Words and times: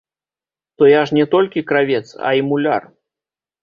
То 0.77 0.89
я 0.99 1.03
ж 1.11 1.19
не 1.19 1.25
толькі 1.35 1.65
кравец, 1.71 2.03
а 2.31 2.35
і 2.43 2.47
муляр. 2.53 2.93